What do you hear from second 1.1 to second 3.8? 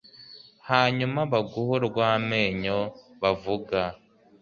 baguhe urw’amenyo bavuga